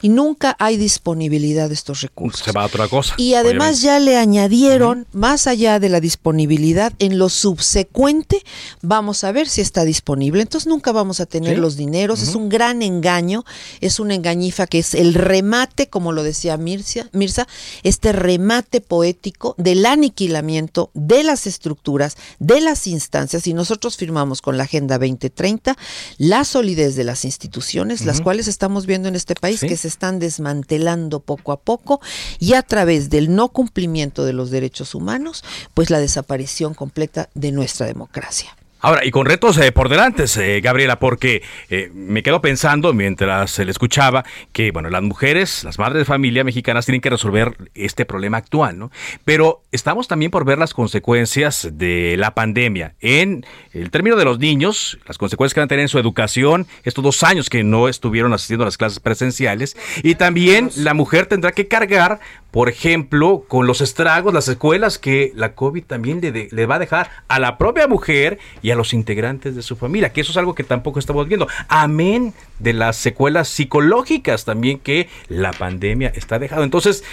[0.05, 2.45] y nunca hay disponibilidad de estos recursos.
[2.45, 3.15] Se va a otra cosa.
[3.17, 8.43] Y además ya le añadieron, más allá de la disponibilidad, en lo subsecuente
[8.83, 10.43] vamos a ver si está disponible.
[10.43, 12.21] Entonces nunca vamos a tener los dineros.
[12.21, 13.45] Es un gran engaño,
[13.81, 17.47] es una engañifa que es el remate, como lo decía Mirza, Mirza,
[17.81, 23.47] este remate poético del aniquilamiento de las estructuras, de las instancias.
[23.47, 25.75] Y nosotros firmamos con la Agenda 2030
[26.19, 30.19] la solidez de las instituciones, las cuales estamos viendo en este país que se están
[30.19, 32.01] desmantelando poco a poco
[32.37, 37.53] y a través del no cumplimiento de los derechos humanos, pues la desaparición completa de
[37.53, 38.55] nuestra democracia.
[38.81, 43.49] Ahora, y con retos eh, por delante, eh, Gabriela, porque eh, me quedo pensando mientras
[43.49, 47.57] se le escuchaba que, bueno, las mujeres, las madres de familia mexicanas tienen que resolver
[47.73, 48.91] este problema actual, ¿no?
[49.23, 54.39] Pero estamos también por ver las consecuencias de la pandemia en el término de los
[54.39, 57.87] niños, las consecuencias que van a tener en su educación, estos dos años que no
[57.87, 62.19] estuvieron asistiendo a las clases presenciales, y también la mujer tendrá que cargar
[62.55, 66.79] por ejemplo, con los estragos, las escuelas que la COVID también le, le, va a
[66.79, 70.37] dejar a la propia mujer y a los integrantes de su familia, que eso es
[70.37, 71.49] algo que tampoco estamos viendo.
[71.67, 76.63] Amén de las secuelas psicológicas también que la pandemia está dejando.
[76.63, 77.03] Entonces,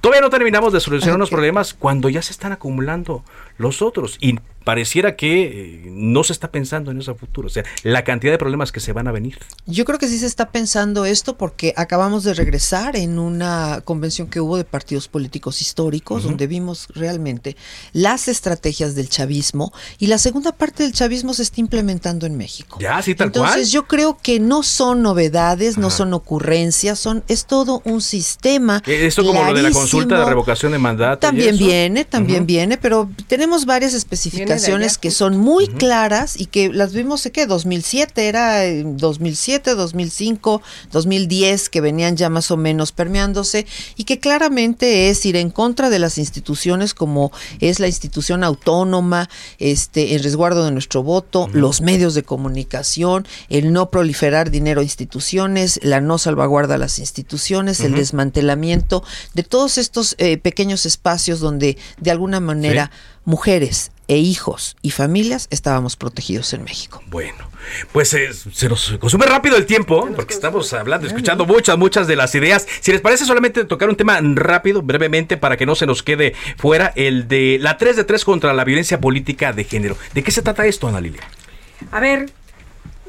[0.00, 3.24] todavía no terminamos de solucionar unos problemas cuando ya se están acumulando
[3.58, 4.18] los otros.
[4.20, 8.32] Y pareciera que eh, no se está pensando en ese futuro, o sea, la cantidad
[8.32, 9.38] de problemas que se van a venir.
[9.66, 14.28] Yo creo que sí se está pensando esto porque acabamos de regresar en una convención
[14.28, 17.56] que hubo de partidos políticos históricos, donde vimos realmente
[17.92, 22.78] las estrategias del chavismo y la segunda parte del chavismo se está implementando en México.
[22.80, 27.46] Ya, sí, tal Entonces, yo creo que no son novedades, no son ocurrencias, son es
[27.46, 28.82] todo un sistema.
[28.86, 31.18] Eh, esto como lo de la consulta de revocación de mandato.
[31.18, 34.51] También viene, también viene, pero tenemos varias especificaciones
[34.98, 41.68] que son muy claras y que las vimos, sé que 2007, era 2007, 2005, 2010,
[41.68, 45.98] que venían ya más o menos permeándose y que claramente es ir en contra de
[45.98, 52.14] las instituciones como es la institución autónoma, este, el resguardo de nuestro voto, los medios
[52.14, 57.94] de comunicación, el no proliferar dinero a instituciones, la no salvaguarda a las instituciones, el
[57.94, 62.90] desmantelamiento de todos estos eh, pequeños espacios donde de alguna manera
[63.24, 67.02] mujeres e hijos y familias estábamos protegidos en México.
[67.06, 67.48] Bueno,
[67.92, 72.16] pues eh, se nos consume rápido el tiempo, porque estamos hablando, escuchando muchas, muchas de
[72.16, 72.66] las ideas.
[72.80, 76.34] Si les parece solamente tocar un tema rápido, brevemente, para que no se nos quede
[76.56, 79.96] fuera, el de la 3 de 3 contra la violencia política de género.
[80.14, 81.22] ¿De qué se trata esto, Ana Lilia?
[81.90, 82.30] A ver,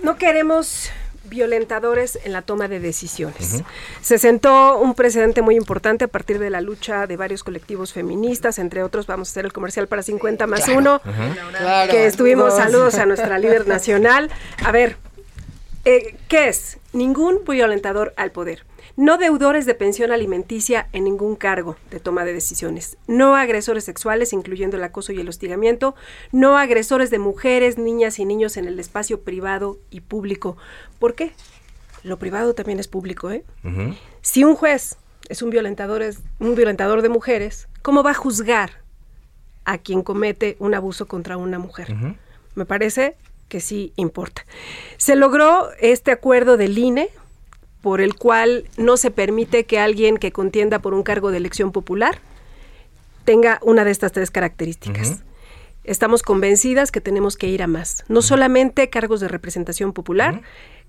[0.03, 0.89] no queremos
[1.33, 3.63] violentadores en la toma de decisiones.
[4.01, 8.59] Se sentó un precedente muy importante a partir de la lucha de varios colectivos feministas,
[8.59, 11.01] entre otros vamos a hacer el comercial para 50 más 1,
[11.89, 14.29] que estuvimos, saludos a nuestra líder nacional.
[14.63, 14.97] A ver,
[15.85, 16.77] eh, ¿qué es?
[16.93, 18.63] Ningún violentador al poder.
[18.95, 22.97] No deudores de pensión alimenticia en ningún cargo de toma de decisiones.
[23.07, 25.95] No agresores sexuales, incluyendo el acoso y el hostigamiento.
[26.31, 30.57] No agresores de mujeres, niñas y niños en el espacio privado y público.
[30.99, 31.33] ¿Por qué?
[32.03, 33.43] Lo privado también es público, ¿eh?
[34.21, 34.97] Si un juez
[35.29, 38.81] es un violentador, es un violentador de mujeres, ¿cómo va a juzgar
[39.65, 41.95] a quien comete un abuso contra una mujer?
[42.55, 43.15] Me parece
[43.47, 44.45] que sí importa.
[44.97, 47.09] Se logró este acuerdo del INE
[47.83, 51.73] por el cual no se permite que alguien que contienda por un cargo de elección
[51.73, 52.17] popular
[53.25, 55.21] tenga una de estas tres características.
[55.83, 58.05] Estamos convencidas que tenemos que ir a más.
[58.07, 60.43] No solamente cargos de representación popular,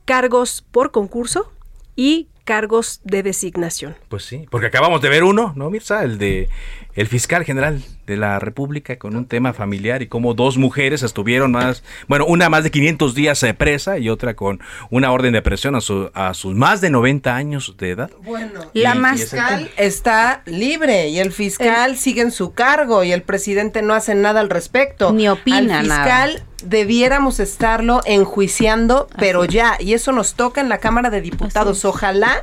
[0.04, 1.50] cargos por concurso
[1.96, 3.96] y cargos de designación.
[4.09, 6.04] Pues sí, porque acabamos de ver uno, ¿no, Mirza?
[6.04, 6.48] El de
[6.94, 11.50] el fiscal general de la República con un tema familiar y cómo dos mujeres estuvieron
[11.52, 15.42] más, bueno, una más de 500 días eh, presa y otra con una orden de
[15.42, 18.11] presión a, su, a sus más de 90 años de edad.
[18.22, 23.22] Bueno, la más fiscal está libre y el fiscal sigue en su cargo y el
[23.22, 25.12] presidente no hace nada al respecto.
[25.12, 30.78] Ni opina al fiscal debiéramos estarlo enjuiciando, pero ya, y eso nos toca en la
[30.78, 31.85] Cámara de Diputados.
[31.85, 32.33] Ojalá,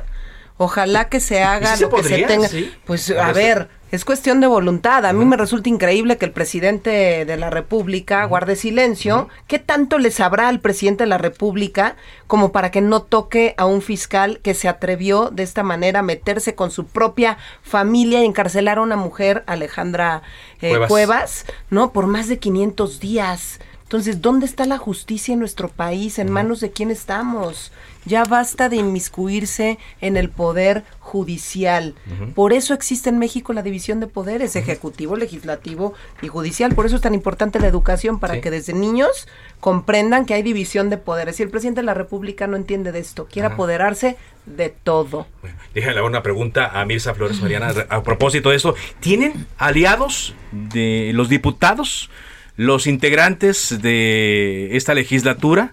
[0.62, 2.48] ojalá que se haga lo que se tenga.
[2.84, 5.04] Pues a ver, es cuestión de voluntad.
[5.04, 9.28] A mí me resulta increíble que el presidente de la República guarde silencio.
[9.46, 11.96] ¿Qué tanto le sabrá al presidente de la República
[12.26, 16.02] como para que no toque a un fiscal que se atrevió de esta manera a
[16.02, 20.22] meterse con su propia familia y encarcelar a una mujer, Alejandra
[20.62, 21.44] eh, Cuevas.
[21.68, 21.92] ¿no?
[21.92, 23.60] Por más de 500 días.
[23.82, 26.18] Entonces, ¿dónde está la justicia en nuestro país?
[26.18, 27.72] ¿En manos de quién estamos?
[28.04, 31.94] Ya basta de inmiscuirse en el poder judicial.
[32.34, 36.74] Por eso existe en México la división de poderes, ejecutivo, legislativo y judicial.
[36.74, 39.28] Por eso es tan importante la educación, para que desde niños
[39.60, 41.36] comprendan que hay división de poderes.
[41.36, 45.26] Si el presidente de la República no entiende de esto, quiere apoderarse de todo.
[45.40, 48.74] Bueno, déjale una pregunta a Mirza Flores Mariana a propósito de eso.
[49.00, 52.10] ¿Tienen aliados de los diputados?
[52.56, 55.72] los integrantes de esta legislatura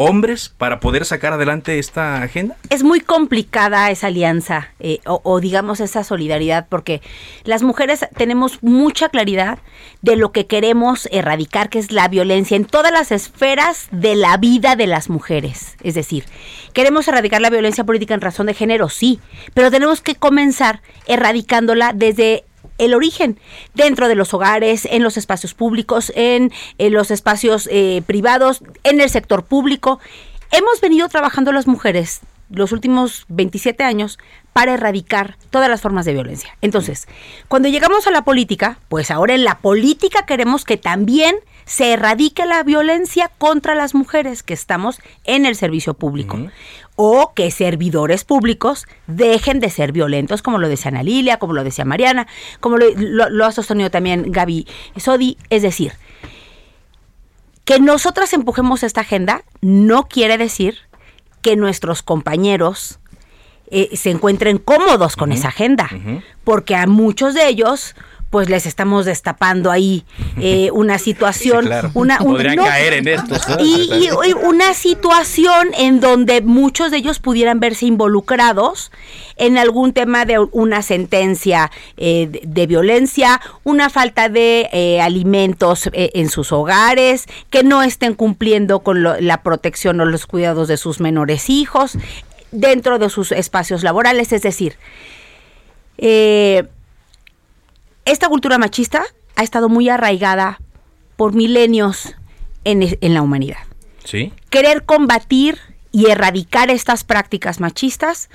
[0.00, 2.56] hombres para poder sacar adelante esta agenda?
[2.70, 7.02] Es muy complicada esa alianza eh, o, digamos esa solidaridad porque
[7.44, 9.58] las mujeres tenemos mucha claridad
[10.00, 14.38] de lo que queremos erradicar, que es la violencia en todas las esferas de la
[14.38, 15.76] vida de las mujeres.
[15.82, 16.24] Es decir,
[16.72, 19.20] queremos erradicar la violencia política en razón de género, sí,
[19.52, 22.44] pero tenemos que comenzar erradicándola desde
[22.80, 23.38] el origen
[23.74, 29.10] dentro de los hogares, en los espacios públicos, en, los espacios eh, privados, en el
[29.10, 30.00] sector público.
[30.50, 34.18] Hemos venido trabajando las mujeres los últimos 27 años
[34.52, 36.56] para erradicar todas las formas de violencia.
[36.60, 37.06] Entonces,
[37.48, 42.46] cuando llegamos a la política, pues ahora en la política queremos que también se erradique
[42.46, 46.36] la violencia contra las mujeres que estamos en el servicio público.
[47.02, 51.64] O que servidores públicos dejen de ser violentos, como lo decía Ana Lilia, como lo
[51.64, 52.26] decía Mariana,
[52.60, 54.66] como lo, ha sostenido también Gaby
[54.98, 55.38] Sodi.
[55.48, 55.94] Es decir,
[57.64, 60.76] que nosotras empujemos esta agenda no quiere decir
[61.40, 62.98] que nuestros compañeros
[63.70, 65.88] eh, se encuentren cómodos con esa agenda,
[66.44, 67.94] porque a muchos de ellos
[68.30, 70.04] pues les estamos destapando ahí
[70.40, 71.68] eh, una situación.
[71.94, 73.36] una, Podrían caer en esto.
[73.60, 74.08] Y,
[74.42, 78.90] una situación en donde muchos de ellos pudieran verse involucrados
[79.36, 86.28] en algún tema de una sentencia eh, de, violencia, una falta de eh, alimentos en
[86.28, 91.50] sus hogares, que no estén cumpliendo con la protección o los cuidados de sus menores
[91.50, 91.98] hijos
[92.52, 94.32] dentro de sus espacios laborales.
[94.32, 94.76] Es decir,
[95.98, 96.64] eh,
[98.10, 99.02] esta cultura machista
[99.36, 100.60] ha estado muy arraigada
[101.16, 102.14] por milenios
[102.64, 103.58] en, la humanidad.
[104.04, 104.32] ¿Sí?
[104.50, 105.58] Querer combatir
[105.92, 108.30] y erradicar estas prácticas machistas,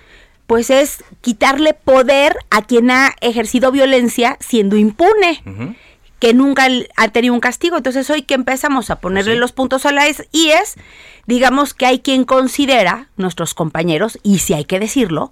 [0.48, 5.76] pues es quitarle poder a quien ha ejercido violencia siendo impune.
[6.20, 7.78] que nunca ha tenido un castigo.
[7.78, 10.76] Entonces hoy que empezamos a ponerle los puntos a la y es,
[11.28, 15.32] digamos que hay quien considera, nuestros compañeros, y si hay que decirlo,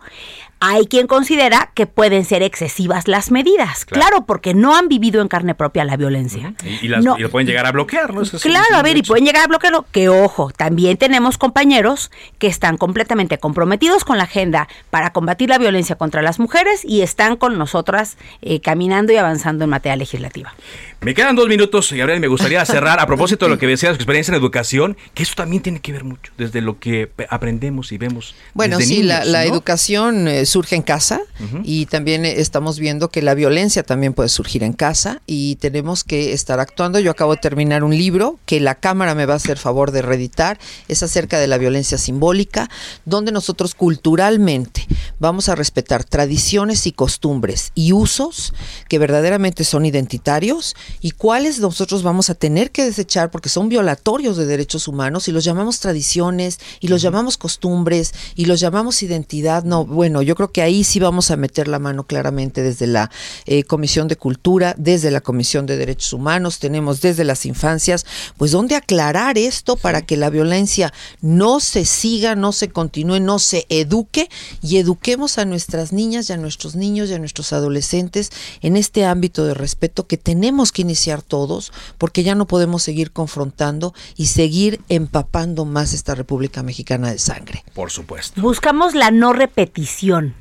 [0.65, 3.83] Hay quien considera que pueden ser excesivas las medidas.
[3.83, 6.53] Claro, porque no han vivido en carne propia la violencia.
[6.63, 7.17] Y, y las- No.
[7.17, 8.21] y lo pueden llegar a bloquear, ¿no?
[8.21, 9.85] Eso es- Claro, es a ver, y pueden llegar a bloquearlo.
[9.91, 15.57] Que ojo, también tenemos compañeros que están completamente comprometidos con la agenda para combatir la
[15.57, 20.53] violencia contra las mujeres y están con nosotras eh, caminando y avanzando en materia legislativa.
[21.01, 23.95] Me quedan dos minutos, Gabriel, me gustaría cerrar a propósito de lo que decía de
[23.95, 27.91] su experiencia en educación, que eso también tiene que ver mucho, desde lo que aprendemos
[27.91, 28.33] y vemos.
[28.53, 29.53] Bueno, desde sí, la, niños, la ¿no?
[29.53, 31.19] educación eh, surge en casa
[31.63, 36.31] y también estamos viendo que la violencia también puede surgir en casa y tenemos que
[36.31, 36.99] estar actuando.
[36.99, 40.03] Yo acabo de terminar un libro que la Cámara me va a hacer favor de
[40.03, 42.69] reeditar, es acerca de la violencia simbólica,
[43.03, 44.85] donde nosotros culturalmente
[45.17, 48.53] vamos a respetar tradiciones y costumbres y usos
[48.87, 54.37] que verdaderamente son identitarios y cuáles nosotros vamos a tener que desechar porque son violatorios
[54.37, 59.63] de derechos humanos y los llamamos tradiciones y los llamamos costumbres y los llamamos identidad.
[59.63, 63.11] No, bueno, yo creo que ahí sí vamos a meter la mano claramente desde la
[63.45, 68.05] eh, Comisión de Cultura, desde la Comisión de Derechos Humanos, tenemos desde las infancias,
[68.37, 73.39] pues donde aclarar esto para que la violencia no se siga, no se continúe, no
[73.39, 74.29] se eduque
[74.61, 78.31] y eduquemos a nuestras niñas y a nuestros niños y a nuestros adolescentes
[78.61, 83.11] en este ámbito de respeto que tenemos que iniciar todos porque ya no podemos seguir
[83.11, 87.63] confrontando y seguir empapando más esta República Mexicana de sangre.
[87.73, 88.41] Por supuesto.
[88.41, 90.32] Buscamos la no repetición.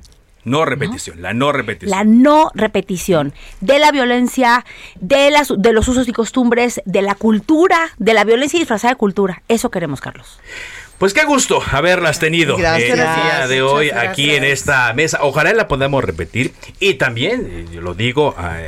[0.45, 1.90] No repetición, la no repetición.
[1.90, 4.64] La no repetición de la violencia,
[5.01, 8.99] de, las, de los usos y costumbres, de la cultura, de la violencia disfrazada de
[8.99, 9.43] cultura.
[9.49, 10.40] Eso queremos, Carlos.
[11.03, 12.90] Pues qué gusto haberlas tenido Gracias.
[12.90, 14.12] eh, el día de hoy gracias.
[14.12, 15.18] aquí en esta mesa.
[15.22, 16.55] Ojalá la podamos repetir.
[16.78, 18.59] Y también, eh, yo lo digo a,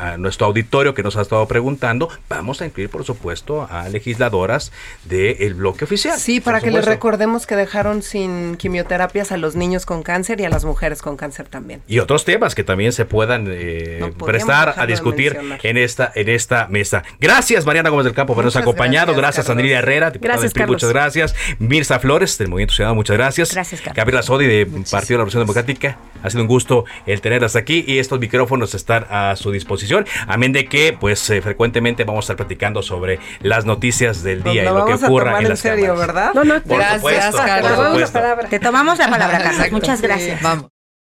[0.00, 4.70] a nuestro auditorio que nos ha estado preguntando, vamos a incluir, por supuesto, a legisladoras
[5.02, 6.16] del bloque oficial.
[6.16, 10.44] Sí, para que les recordemos que dejaron sin quimioterapias a los niños con cáncer y
[10.44, 11.82] a las mujeres con cáncer también.
[11.88, 16.28] Y otros temas que también se puedan eh, No prestar a discutir en esta, en
[16.28, 17.02] esta mesa.
[17.18, 19.12] Gracias, Mariana Gómez del Campo, por habernos acompañado.
[19.12, 19.50] gracias, Gracias.
[19.50, 20.76] Andrea Herrera, Gracias, Carlos.
[20.76, 21.34] muchas gracias.
[21.80, 23.52] Mirza Flores, del Movimiento Ciudadano, muchas gracias.
[23.54, 23.96] Gracias, Carlos.
[23.96, 25.96] Gabriela Sodi, de Partido de la Revolución Democrática.
[26.22, 30.06] Ha sido un gusto el tenerlas aquí y estos micrófonos están a su disposición.
[30.26, 34.62] Amén de que, pues, eh, frecuentemente vamos a estar platicando sobre las noticias del día
[34.62, 36.06] y lo que ocurra tomar en en las serio, cámaras.
[36.06, 36.30] ¿verdad?
[36.34, 37.70] No, no, Por Gracias, supuesto, Carlos.
[37.70, 38.12] por Tomamos la supuesto.
[38.20, 38.48] palabra.
[38.48, 39.72] Te tomamos la palabra, Carlos.
[39.72, 40.06] Muchas Sí.
[40.06, 40.42] gracias.
[40.42, 40.79] Vamos.